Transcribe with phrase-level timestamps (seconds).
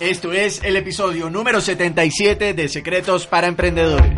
[0.00, 4.12] Esto es el episodio número 77 de Secretos para Emprendedores.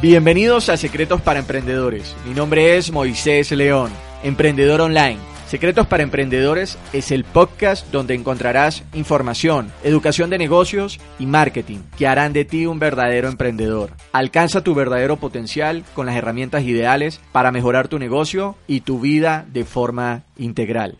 [0.00, 2.14] Bienvenidos a Secretos para Emprendedores.
[2.24, 3.90] Mi nombre es Moisés León,
[4.22, 11.26] emprendedor online Secretos para Emprendedores es el podcast donde encontrarás información, educación de negocios y
[11.26, 13.90] marketing que harán de ti un verdadero emprendedor.
[14.12, 19.44] Alcanza tu verdadero potencial con las herramientas ideales para mejorar tu negocio y tu vida
[19.52, 20.98] de forma integral.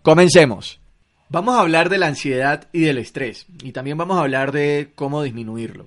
[0.00, 0.80] Comencemos.
[1.28, 4.92] Vamos a hablar de la ansiedad y del estrés y también vamos a hablar de
[4.94, 5.86] cómo disminuirlo.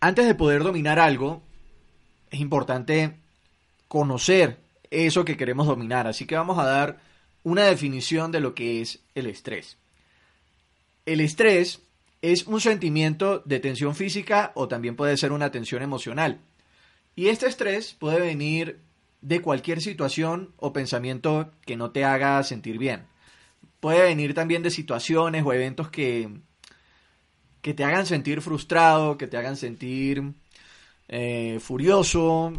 [0.00, 1.42] Antes de poder dominar algo,
[2.30, 3.18] es importante
[3.86, 6.06] conocer eso que queremos dominar.
[6.06, 6.98] Así que vamos a dar
[7.42, 9.78] una definición de lo que es el estrés.
[11.04, 11.80] El estrés
[12.22, 16.40] es un sentimiento de tensión física o también puede ser una tensión emocional.
[17.14, 18.80] Y este estrés puede venir
[19.20, 23.06] de cualquier situación o pensamiento que no te haga sentir bien.
[23.80, 26.28] Puede venir también de situaciones o eventos que,
[27.62, 30.34] que te hagan sentir frustrado, que te hagan sentir
[31.08, 32.52] eh, furioso,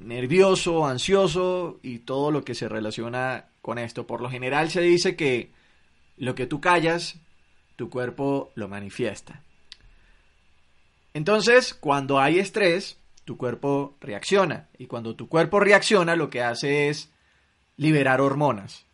[0.00, 4.06] nervioso, ansioso y todo lo que se relaciona con esto.
[4.06, 5.52] Por lo general se dice que
[6.16, 7.16] lo que tú callas,
[7.76, 9.42] tu cuerpo lo manifiesta.
[11.14, 14.68] Entonces, cuando hay estrés, tu cuerpo reacciona.
[14.78, 17.10] Y cuando tu cuerpo reacciona, lo que hace es
[17.76, 18.86] liberar hormonas.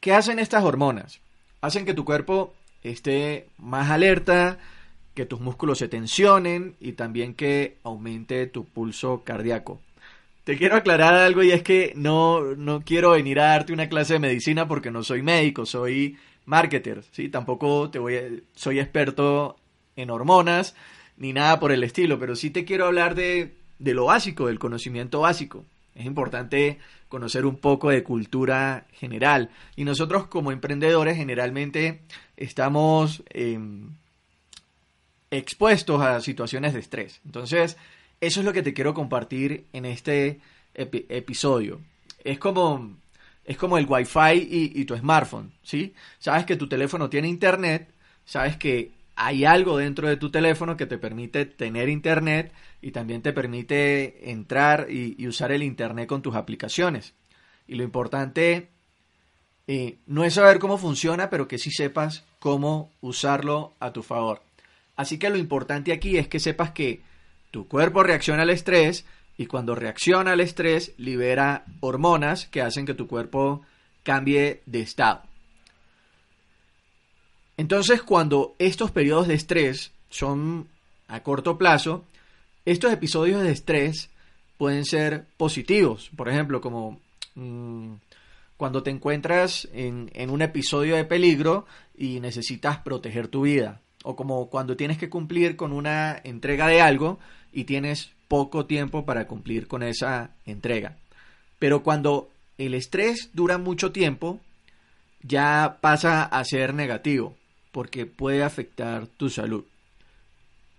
[0.00, 1.20] ¿Qué hacen estas hormonas?
[1.60, 4.58] Hacen que tu cuerpo esté más alerta,
[5.16, 9.80] que tus músculos se tensionen y también que aumente tu pulso cardíaco.
[10.44, 14.12] Te quiero aclarar algo y es que no, no quiero venir a darte una clase
[14.12, 17.30] de medicina porque no soy médico, soy marketer, ¿sí?
[17.30, 18.22] Tampoco te voy a,
[18.54, 19.56] soy experto
[19.96, 20.76] en hormonas
[21.16, 24.58] ni nada por el estilo, pero sí te quiero hablar de, de lo básico, del
[24.58, 25.64] conocimiento básico.
[25.94, 26.78] Es importante
[27.08, 29.48] conocer un poco de cultura general.
[29.76, 32.02] Y nosotros como emprendedores generalmente
[32.36, 33.22] estamos
[35.30, 37.20] expuestos a situaciones de estrés.
[37.24, 37.76] Entonces,
[38.20, 40.40] eso es lo que te quiero compartir en este
[40.74, 41.80] episodio.
[42.24, 42.96] Es como,
[43.44, 45.94] es como el Wi-Fi y, tu smartphone, ¿sí?
[46.18, 47.88] Sabes que tu teléfono tiene internet,
[48.24, 53.22] sabes que hay algo dentro de tu teléfono que te permite tener internet y también
[53.22, 57.14] te permite entrar y, usar el internet con tus aplicaciones.
[57.66, 58.68] Y lo importante
[59.66, 64.42] eh, no es saber cómo funciona, pero que sí sepas cómo usarlo a tu favor.
[64.96, 67.02] Así que lo importante aquí es que sepas que
[67.50, 69.04] tu cuerpo reacciona al estrés
[69.36, 73.62] y cuando reacciona al estrés libera hormonas que hacen que tu cuerpo
[74.02, 75.22] cambie de estado.
[77.58, 80.68] Entonces cuando estos periodos de estrés son
[81.08, 82.04] a corto plazo,
[82.64, 84.10] estos episodios de estrés
[84.56, 86.10] pueden ser positivos.
[86.16, 87.00] Por ejemplo, como
[87.34, 87.92] mm,
[88.56, 94.14] cuando te encuentras en, en un episodio de peligro y necesitas proteger tu vida o
[94.14, 97.18] como cuando tienes que cumplir con una entrega de algo
[97.52, 100.96] y tienes poco tiempo para cumplir con esa entrega.
[101.58, 104.38] Pero cuando el estrés dura mucho tiempo,
[105.22, 107.34] ya pasa a ser negativo,
[107.72, 109.64] porque puede afectar tu salud.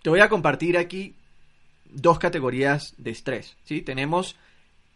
[0.03, 1.13] Te voy a compartir aquí
[1.83, 3.57] dos categorías de estrés.
[3.65, 3.81] ¿sí?
[3.81, 4.37] Tenemos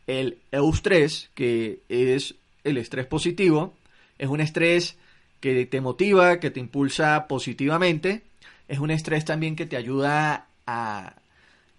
[0.08, 3.74] el eustrés, que es el estrés positivo,
[4.18, 4.96] es un estrés
[5.42, 8.22] que te motiva, que te impulsa positivamente.
[8.68, 11.16] Es un estrés también que te ayuda a,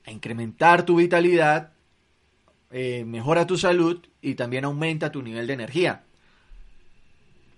[0.07, 1.71] incrementar tu vitalidad,
[2.73, 6.03] eh, mejora tu salud y también aumenta tu nivel de energía.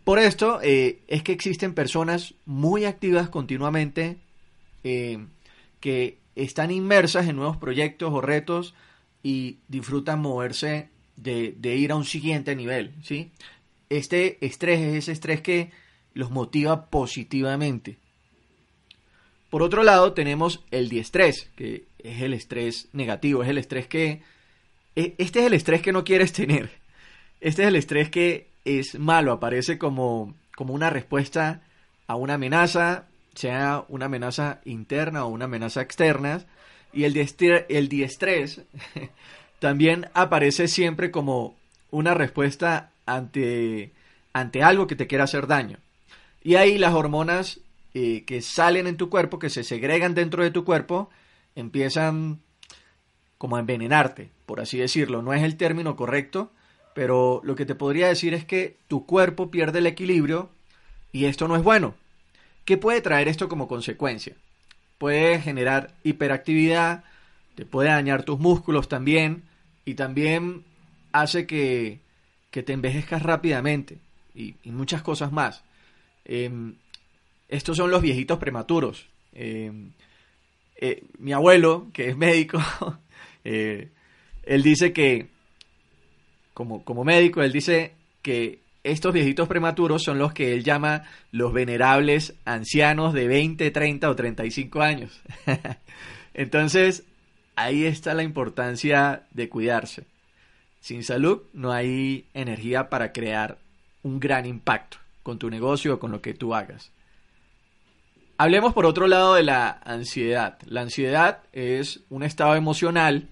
[0.04, 4.18] Por esto eh, es que existen personas muy activas continuamente
[4.84, 5.24] eh,
[5.80, 8.74] que están inmersas en nuevos proyectos o retos
[9.22, 12.92] y disfrutan moverse de, de ir a un siguiente nivel.
[13.02, 13.30] ¿sí?
[13.88, 15.70] Este estrés es ese estrés que
[16.14, 17.96] los motiva positivamente.
[19.50, 24.22] Por otro lado, tenemos el diestrés, que es el estrés negativo, es el estrés que...
[24.96, 26.70] E, este es el estrés que no quieres tener.
[27.40, 31.62] Este es el estrés que es malo, aparece como, como una respuesta
[32.06, 36.44] a una amenaza, sea una amenaza interna o una amenaza externa,
[36.92, 38.62] Y el, diestre- el diestrés
[39.58, 41.56] también aparece siempre como
[41.90, 43.90] una respuesta ante,
[44.32, 45.78] ante algo que te quiera hacer daño.
[46.44, 47.58] Y ahí las hormonas
[47.94, 51.10] eh, que salen en tu cuerpo, que se segregan dentro de tu cuerpo,
[51.56, 52.40] empiezan
[53.38, 55.22] como a envenenarte, por así decirlo.
[55.22, 56.52] No es el término correcto,
[56.94, 60.50] pero lo que te podría decir es que tu cuerpo pierde el equilibrio
[61.12, 61.94] y esto no es bueno.
[62.64, 64.34] ¿Qué puede traer esto como consecuencia?
[64.98, 67.04] Puede generar hiperactividad,
[67.54, 69.44] te puede dañar tus músculos también
[69.84, 70.64] y también
[71.12, 72.00] hace que,
[72.50, 73.98] que te envejezcas rápidamente
[74.34, 75.62] y, y muchas cosas más.
[76.24, 76.74] Em,
[77.48, 79.06] estos son los viejitos prematuros.
[79.32, 79.92] Em,
[80.76, 82.58] eh, mi abuelo, que es médico,
[83.44, 83.88] eh,
[84.42, 85.28] él dice que,
[86.52, 87.92] como, como médico, él dice
[88.22, 94.10] que estos viejitos prematuros son los que él llama los venerables ancianos de 20, 30
[94.10, 95.22] o 35 años.
[96.34, 97.04] Entonces,
[97.56, 100.04] ahí está la importancia de cuidarse.
[100.80, 103.58] Sin salud no hay energía para crear
[104.02, 106.92] un gran impacto con tu negocio o con lo que tú hagas.
[108.36, 110.58] Hablemos por otro lado de la ansiedad.
[110.66, 113.28] La ansiedad es un estado emocional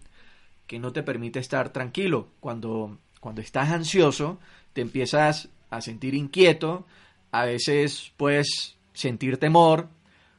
[0.66, 2.28] que no te permite estar tranquilo.
[2.40, 4.40] Cuando, cuando estás ansioso,
[4.72, 6.86] te empiezas a sentir inquieto,
[7.30, 9.88] a veces puedes sentir temor,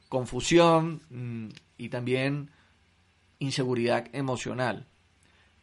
[0.09, 2.50] confusión mm, y también
[3.39, 4.88] inseguridad emocional.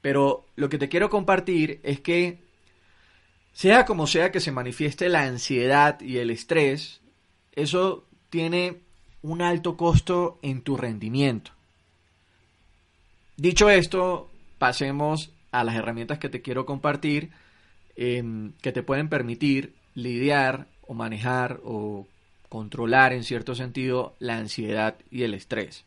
[0.01, 2.50] Pero lo que te quiero compartir es que
[3.53, 7.01] sea como sea que se manifieste la ansiedad y el estrés,
[7.53, 8.79] eso tiene
[9.23, 11.53] un alto costo en tu rendimiento.
[13.37, 17.31] Dicho esto, pasemos a las herramientas que te quiero compartir
[17.97, 18.23] eh,
[18.63, 22.07] que te pueden permitir lidiar o manejar o
[22.49, 25.85] controlar en cierto sentido la ansiedad y el estrés.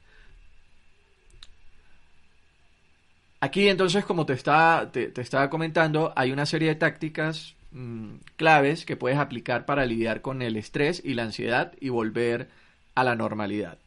[3.44, 8.86] Aquí entonces, como te estaba, te, estaba comentando, hay una serie de tácticas mmm, claves
[8.86, 12.48] que puedes aplicar para lidiar con el estrés y la ansiedad y volver
[12.96, 13.78] a la normalidad.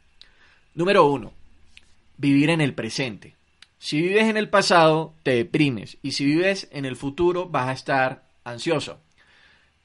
[0.74, 1.32] Número uno,
[2.18, 3.34] vivir en el presente.
[3.78, 5.96] Si vives en el pasado, te deprimes.
[6.02, 9.00] Y si vives en el futuro, vas a estar ansioso.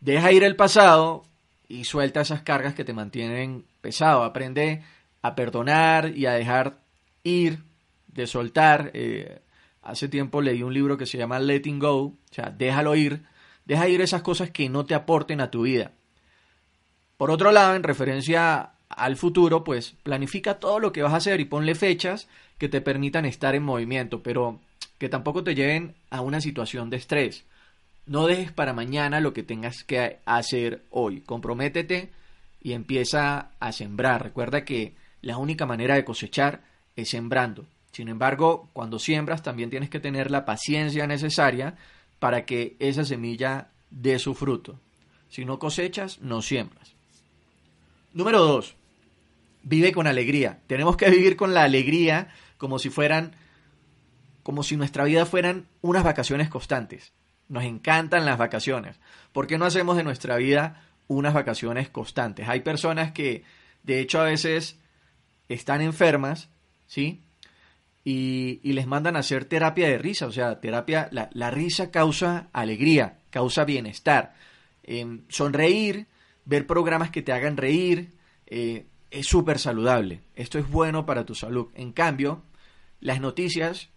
[0.02, 1.24] Deja ir el pasado
[1.70, 4.26] y suelta esas cargas que te mantienen pesado.
[4.26, 4.84] Aprende
[5.22, 6.82] a perdonar y a dejar
[7.24, 7.60] ir,
[8.08, 8.92] de soltar.
[8.94, 9.40] Eh,
[9.82, 11.98] hace tiempo leí un libro que se llama Letting Go.
[12.04, 13.24] O sea, déjalo ir.
[13.66, 15.92] Deja ir esas cosas que no te aporten a tu vida.
[17.18, 21.40] Por otro lado, en referencia al futuro, pues planifica todo lo que vas a hacer
[21.40, 24.60] y ponle fechas que te permitan estar en movimiento, pero
[24.98, 27.46] que tampoco te lleven a una situación de estrés.
[28.06, 31.22] No dejes para mañana lo que tengas que hacer hoy.
[31.22, 32.12] Comprométete
[32.62, 34.24] y empieza a sembrar.
[34.24, 36.64] Recuerda que la única manera de cosechar
[36.96, 37.68] es sembrando.
[37.92, 41.76] Sin embargo, cuando siembras también tienes que tener la paciencia necesaria
[42.20, 44.80] para que esa semilla dé su fruto.
[45.30, 46.94] Si no cosechas, no siembras.
[48.14, 48.76] Número 2.
[49.64, 50.60] Vive con alegría.
[50.68, 53.34] Tenemos que vivir con la alegría como si fueran,
[54.44, 57.14] como si nuestra vida fueran unas vacaciones constantes.
[57.48, 59.00] Nos encantan las vacaciones.
[59.34, 62.48] ¿Por qué no hacemos de nuestra vida unas vacaciones constantes?
[62.48, 63.44] Hay personas que,
[63.84, 64.78] de hecho, a veces
[65.50, 66.50] están enfermas,
[66.88, 67.22] ¿sí?
[68.04, 70.26] Y, y les mandan a hacer terapia de risa.
[70.26, 74.34] O sea, terapia, la, la risa causa alegría, causa bienestar.
[74.84, 76.08] Eh, sonreír,
[76.46, 78.10] ver programas que te hagan reír,
[78.48, 80.22] eh, es súper saludable.
[80.36, 81.68] Esto es bueno para tu salud.
[81.76, 82.44] En cambio,
[83.00, 83.90] las noticias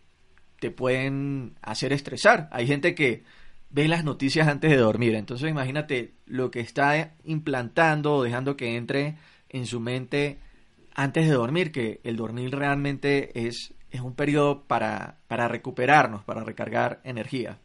[0.61, 2.49] te pueden hacer estresar.
[2.53, 3.23] Hay gente que
[3.71, 5.15] ve las noticias antes de dormir.
[5.15, 9.17] Entonces imagínate lo que está implantando o dejando que entre
[9.49, 10.39] en su mente
[10.95, 16.43] antes de dormir, que el dormir realmente es, es un periodo para, para recuperarnos, para
[16.43, 17.61] recargar energía.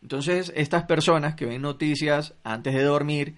[0.00, 3.36] Entonces estas personas que ven noticias antes de dormir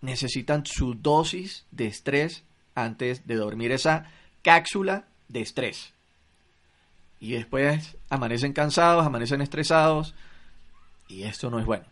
[0.00, 2.42] necesitan su dosis de estrés
[2.74, 4.10] antes de dormir, esa
[4.42, 5.94] cápsula de estrés.
[7.20, 10.12] Y después amanecen cansados, amanecen estresados,
[11.06, 11.84] y esto no es bueno.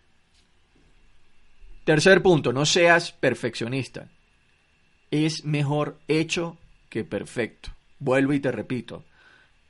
[1.84, 4.08] Tercer punto, no seas perfeccionista.
[5.12, 6.58] Es mejor hecho
[6.90, 7.70] que perfecto.
[8.00, 9.04] Vuelvo y te repito,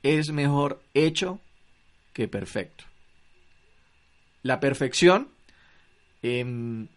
[0.03, 1.39] es mejor hecho
[2.13, 2.83] que perfecto.
[4.43, 5.29] La perfección
[6.21, 6.45] eh,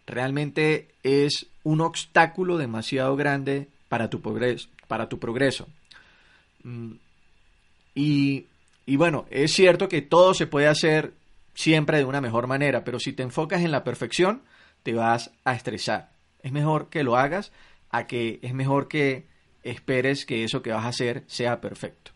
[0.05, 4.69] realmente es un obstáculo demasiado grande para tu progreso.
[4.87, 5.67] Para tu progreso.
[6.63, 6.93] Mm,
[7.95, 8.45] y,
[8.85, 11.13] y bueno, es cierto que todo se puede hacer
[11.53, 14.43] siempre de una mejor manera, pero si te enfocas en la perfección,
[14.83, 16.11] te vas a estresar.
[16.43, 17.51] Es mejor que lo hagas
[17.89, 19.25] a que es mejor que
[19.63, 22.11] esperes que eso que vas a hacer sea perfecto.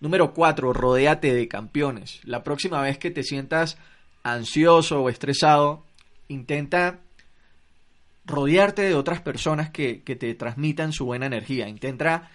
[0.00, 0.72] Número 4.
[0.72, 2.20] Rodéate de campeones.
[2.24, 3.78] La próxima vez que te sientas
[4.22, 5.84] ansioso o estresado,
[6.28, 7.00] intenta
[8.24, 11.68] rodearte de otras personas que, te transmitan su buena energía.
[11.68, 12.30] Intenta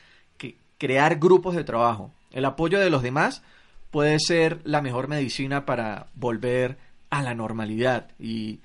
[0.78, 2.12] crear grupos de trabajo.
[2.32, 3.44] El apoyo de los demás
[3.92, 6.78] puede ser la mejor medicina para volver
[7.10, 8.60] a la normalidad y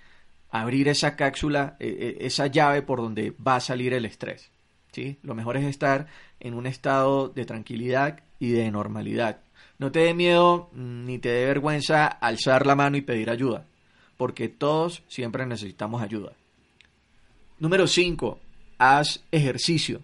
[0.50, 4.50] abrir esa cápsula, e, e, esa llave por donde va a salir el estrés.
[4.90, 5.18] ¿sí?
[5.22, 6.06] Lo mejor es estar
[6.40, 9.40] en un estado de tranquilidad y de normalidad.
[9.78, 13.66] No te dé miedo mm, ni te dé vergüenza alzar la mano y pedir ayuda,
[14.16, 16.32] porque todos siempre necesitamos ayuda.
[17.58, 18.38] Número 5.
[18.78, 20.00] Haz ejercicio.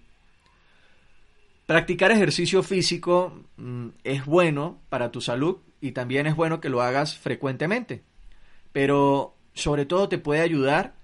[1.67, 6.83] Practicar ejercicio físico mm, es bueno para tu salud y también es bueno que lo
[6.83, 8.03] hagas frecuentemente,
[8.73, 10.95] pero sobre todo te puede ayudar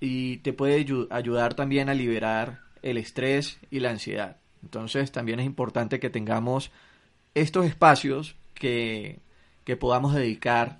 [0.00, 4.36] y te puede ayudar también a liberar el estrés y la ansiedad.
[4.62, 6.70] Entonces también es importante que tengamos
[7.34, 9.18] estos espacios que,
[9.64, 10.78] que podamos dedicar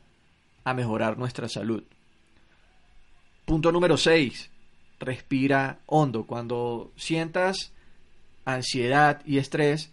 [0.64, 1.82] a mejorar nuestra salud.
[3.44, 4.50] Punto número 6.
[5.00, 6.24] Respira hondo.
[6.26, 7.72] Cuando sientas
[8.44, 9.92] ansiedad y estrés,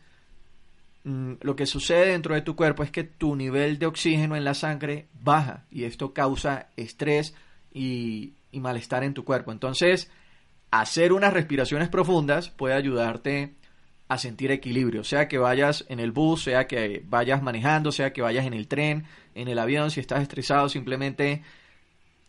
[1.04, 4.44] mm, lo que sucede dentro de tu cuerpo es que tu nivel de oxígeno en
[4.44, 7.34] la sangre baja y esto causa estrés
[7.74, 9.52] y, y malestar en tu cuerpo.
[9.52, 10.12] Entonces,
[10.72, 13.56] hacer unas respiraciones profundas puede ayudarte
[14.10, 18.24] a sentir equilibrio, sea que vayas en el bus, sea que vayas manejando, sea que
[18.24, 21.44] vayas en el tren, en el avión, si estás estresado, simplemente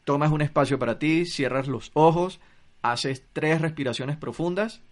[0.04, 2.38] tomas un espacio para ti, cierras los ojos,
[2.82, 4.82] haces tres respiraciones profundas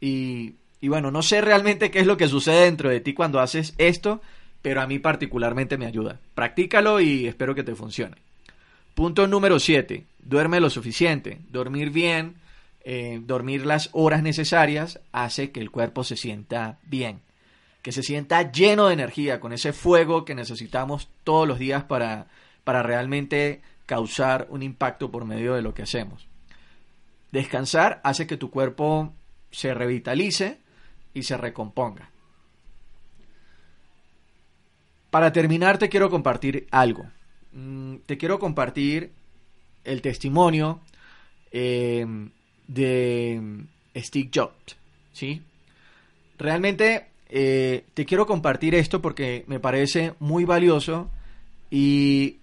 [0.00, 3.38] y, y bueno, no sé realmente qué es lo que sucede dentro de ti cuando
[3.38, 4.22] haces esto,
[4.62, 6.18] pero a mí particularmente me ayuda.
[6.34, 8.16] Practícalo y espero que te funcione.
[8.94, 10.06] Punto número 7.
[10.18, 11.40] Duerme lo suficiente.
[11.50, 12.36] Dormir bien,
[12.82, 17.20] eh, dormir las horas necesarias hace que el cuerpo se sienta bien,
[17.82, 22.28] que se sienta lleno de energía, con ese fuego que necesitamos todos los días para,
[22.64, 26.26] para realmente causar un impacto por medio de lo que hacemos.
[27.32, 29.12] Descansar hace que tu cuerpo
[29.50, 30.58] se revitalice
[31.12, 32.10] y se recomponga.
[35.10, 37.04] Para terminar te quiero compartir algo.
[37.52, 39.12] Mm, te quiero compartir
[39.84, 40.80] el testimonio
[41.50, 42.06] eh,
[42.70, 43.40] de
[43.96, 44.76] Steve Jobs,
[45.12, 45.42] ¿sí?
[46.38, 51.10] Realmente eh, te quiero compartir esto porque me parece muy valioso
[51.68, 52.38] y,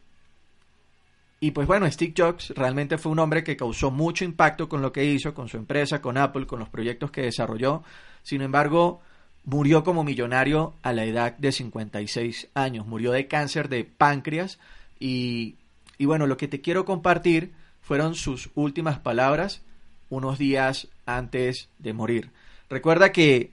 [1.40, 4.92] y pues bueno, Steve Jobs realmente fue un hombre que causó mucho impacto con lo
[4.92, 7.84] que hizo, con su empresa, con Apple, con los proyectos que desarrolló.
[8.22, 9.02] Sin embargo,
[9.46, 14.60] murió como millonario a la edad de 56 años, murió de cáncer de páncreas
[15.00, 15.56] y,
[15.98, 19.62] y bueno, lo que te quiero compartir fueron sus últimas palabras
[20.10, 22.32] unos días antes de morir.
[22.70, 23.52] Recuerda que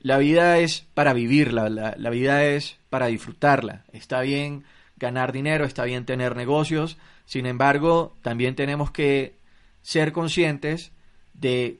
[0.00, 3.84] la vida es para vivirla, la, vida es para disfrutarla.
[3.92, 4.64] Está bien
[4.96, 9.34] ganar dinero, está bien tener negocios, sin embargo, también tenemos que
[9.82, 10.92] ser conscientes
[11.34, 11.78] de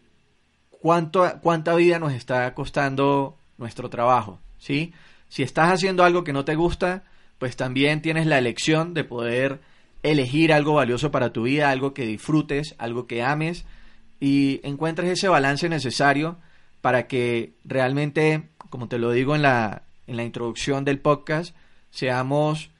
[0.70, 4.92] cuánto, cuánta vida nos está costando nuestro trabajo, ¿sí?
[5.28, 7.04] Si estás haciendo algo que no te gusta,
[7.38, 9.60] pues también tienes la elección de poder
[10.02, 13.64] elegir algo valioso para tu vida, algo que disfrutes, algo que ames,
[14.22, 16.38] y encuentres ese balance necesario
[16.80, 21.56] para que realmente, como te lo digo en la, en la introducción del podcast,
[21.90, 22.70] seamos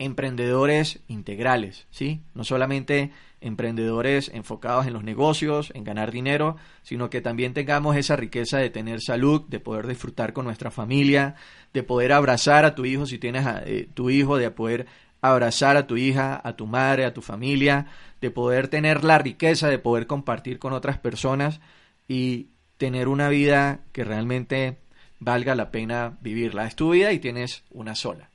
[0.00, 2.22] emprendedores integrales, ¿sí?
[2.34, 8.16] No solamente emprendedores enfocados en los negocios, en ganar dinero, sino que también tengamos esa
[8.16, 11.36] riqueza de tener salud, de poder disfrutar con nuestra familia,
[11.72, 14.86] de poder abrazar a tu hijo si tienes a, eh, tu hijo, de poder
[15.22, 17.86] abrazar a tu hija, a tu madre, a tu familia,
[18.20, 21.60] de poder tener la riqueza de poder compartir con otras personas
[22.08, 24.78] y tener una vida que realmente
[25.20, 26.66] valga la pena vivirla.
[26.66, 28.28] Es tu vida y tienes una sola.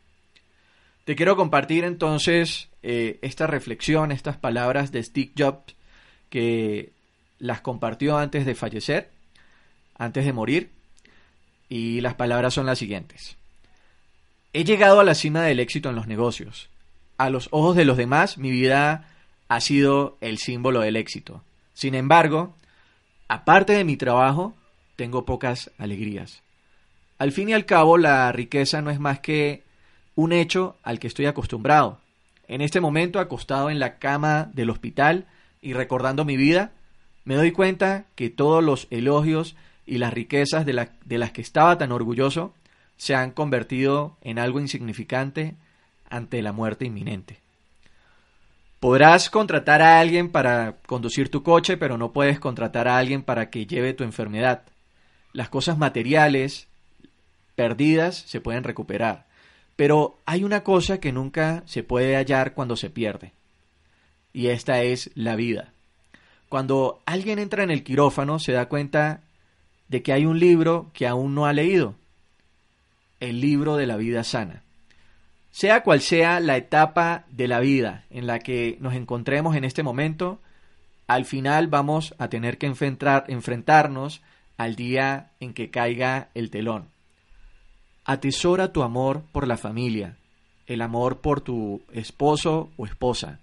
[1.03, 5.75] Te quiero compartir entonces eh, esta reflexión, estas palabras de Steve Jobs
[6.29, 6.93] que
[7.37, 9.11] las compartió antes de fallecer,
[9.97, 10.71] antes de morir,
[11.69, 13.35] y las palabras son las siguientes.
[14.53, 16.69] He llegado a la cima del éxito en los negocios
[17.17, 19.09] a los ojos de los demás, mi vida
[19.47, 21.43] ha sido el símbolo del éxito.
[21.73, 22.55] Sin embargo,
[23.27, 24.53] aparte de mi trabajo,
[24.95, 26.41] tengo pocas alegrías.
[27.17, 29.63] Al fin y al cabo, la riqueza no es más que
[30.15, 31.99] un hecho al que estoy acostumbrado.
[32.47, 35.25] En este momento, acostado en la cama del hospital
[35.61, 36.71] y recordando mi vida,
[37.25, 39.55] me doy cuenta que todos los elogios
[39.85, 42.53] y las riquezas de, de las que estaba tan orgulloso
[42.97, 45.55] se han convertido en algo insignificante
[46.09, 47.39] ante la muerte inminente.
[48.79, 53.49] Podrás contratar a alguien para conducir tu coche, pero no puedes contratar a alguien para
[53.49, 54.63] que lleve tu enfermedad.
[55.33, 56.67] Las cosas materiales,
[57.55, 59.25] perdidas se pueden recuperar.
[59.75, 63.31] Pero hay una cosa que nunca se puede hallar cuando se pierde.
[64.31, 65.73] Y esta es la vida.
[66.49, 69.21] Cuando alguien entra en el quirófano se da cuenta
[69.87, 71.95] de que hay un libro que aún no ha leído.
[73.19, 74.63] El libro de la vida sana.
[75.51, 79.83] Sea cual sea la etapa de la vida en la que nos encontremos en este
[79.83, 80.39] momento,
[81.07, 84.21] al final vamos a tener que enfrentar, enfrentarnos
[84.57, 86.89] al día en que caiga el telón.
[88.05, 90.17] Atesora tu amor por la familia,
[90.65, 93.39] el amor por tu esposo o esposa,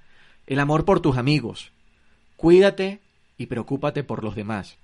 [0.46, 1.72] el amor por tus amigos.
[2.36, 3.00] Cuídate
[3.38, 4.76] y preocúpate por los demás.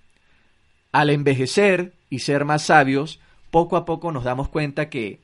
[0.93, 5.21] Al envejecer y ser más sabios, poco a poco nos damos cuenta que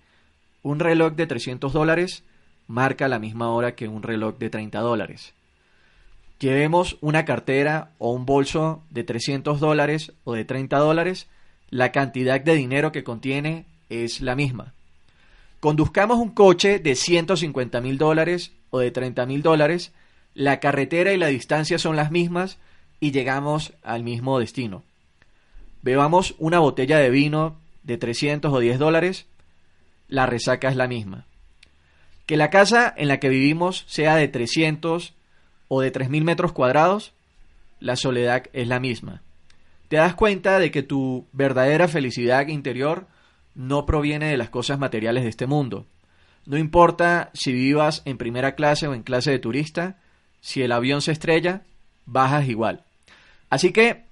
[0.67, 2.25] un reloj de 300 dólares
[2.67, 5.33] marca la misma hora que un reloj de 30 dólares.
[6.41, 11.29] Llevemos una cartera o un bolso de 300 dólares o de 30 dólares,
[11.71, 14.75] la cantidad de dinero que contiene es la misma.
[15.61, 19.93] Conduzcamos un coche de 150 mil dólares o de 30 mil dólares,
[20.35, 22.59] la carretera y la distancia son las mismas
[22.99, 24.83] y llegamos al mismo destino.
[25.83, 29.27] Bebamos una botella de vino de 300 o 10 dólares,
[30.09, 31.27] la resaca es la misma.
[32.27, 35.15] Que la casa en la que vivimos sea de 300
[35.69, 37.13] o de 3.000 metros cuadrados,
[37.81, 39.23] la soledad es la misma.
[39.89, 43.07] Te das cuenta de que tu verdadera felicidad interior
[43.55, 45.87] no proviene de las cosas materiales de este mundo.
[46.45, 49.97] No importa si vivas en primera clase o en clase de turista,
[50.41, 51.63] si el avión se estrella,
[52.05, 52.85] bajas igual.
[53.51, 54.05] Así que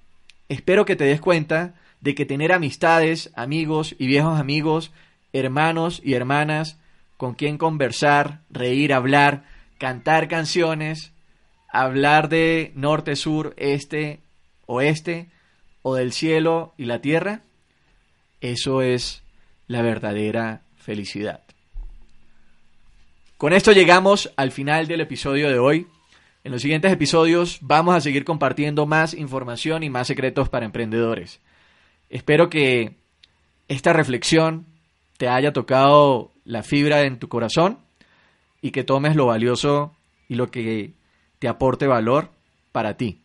[0.49, 4.91] espero que te des cuenta de que tener amistades, amigos y viejos amigos,
[5.39, 6.79] hermanos y hermanas
[7.17, 9.43] con quien conversar, reír, hablar,
[9.77, 11.13] cantar canciones,
[11.69, 14.19] hablar de norte, sur, este,
[14.65, 15.29] oeste,
[15.81, 17.41] o del cielo y la tierra,
[18.41, 19.21] eso es
[19.67, 21.41] la verdadera felicidad.
[23.37, 25.87] Con esto llegamos al final del episodio de hoy.
[26.43, 31.39] En los siguientes episodios vamos a seguir compartiendo más información y más secretos para emprendedores.
[32.09, 32.95] Espero que
[33.67, 34.65] esta reflexión
[35.17, 37.79] te haya tocado la fibra en tu corazón
[38.61, 39.93] y que tomes lo valioso
[40.27, 40.93] y lo que
[41.39, 42.29] te aporte valor
[42.71, 43.21] para ti.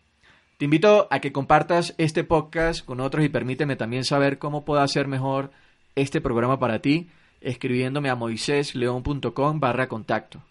[0.59, 4.83] Te invito a que compartas este podcast con otros y permíteme también saber cómo puedo
[4.83, 5.51] hacer mejor
[5.95, 7.09] este programa para ti
[7.41, 10.43] escribiéndome a moisésleón.com barra contacto.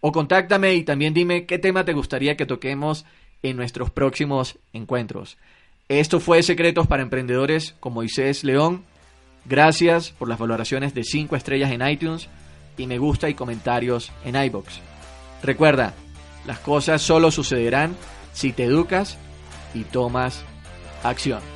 [0.00, 3.04] O contáctame y también dime qué tema te gustaría que toquemos
[3.42, 5.36] en nuestros próximos encuentros.
[5.88, 8.84] Esto fue Secretos para Emprendedores con Moisés León.
[9.48, 12.28] Gracias por las valoraciones de 5 estrellas en iTunes
[12.76, 14.80] y me gusta y comentarios en iBox.
[15.42, 15.94] Recuerda,
[16.46, 17.94] las cosas solo sucederán
[18.32, 19.16] si te educas
[19.74, 20.42] y tomas
[21.02, 21.55] acción.